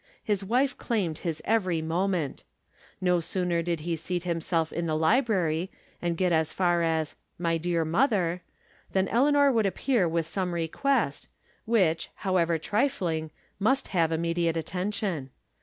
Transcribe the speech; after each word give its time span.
His 0.23 0.43
wife 0.43 0.75
claimed 0.79 1.19
his 1.19 1.43
every 1.45 1.79
moment. 1.79 2.43
No 2.99 3.19
sooner 3.19 3.61
did 3.61 3.81
he 3.81 3.95
seat 3.95 4.23
him 4.23 4.41
self 4.41 4.73
in 4.73 4.87
the 4.87 4.97
library, 4.97 5.69
and 6.01 6.17
get 6.17 6.31
as 6.31 6.51
far 6.51 6.81
as" 6.81 7.15
My 7.47 7.59
Dear 7.59 7.85
Mother," 7.85 8.41
than 8.93 9.07
Eleanor 9.09 9.51
would 9.51 9.67
appear 9.67 10.09
with 10.09 10.25
some 10.25 10.55
request, 10.55 11.27
which, 11.65 12.09
however 12.25 12.57
trifling, 12.57 13.29
must 13.59 13.89
have 13.89 14.11
im 14.11 14.21
mediate 14.21 14.57
attention. 14.57 15.29